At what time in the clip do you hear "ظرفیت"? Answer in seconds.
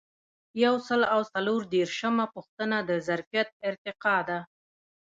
3.07-3.49